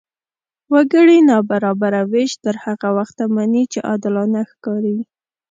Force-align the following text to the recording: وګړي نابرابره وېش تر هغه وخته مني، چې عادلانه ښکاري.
وګړي 0.73 1.17
نابرابره 1.29 2.01
وېش 2.11 2.31
تر 2.43 2.55
هغه 2.65 2.89
وخته 2.97 3.23
مني، 3.35 3.63
چې 3.71 3.79
عادلانه 3.89 4.41
ښکاري. 4.51 4.97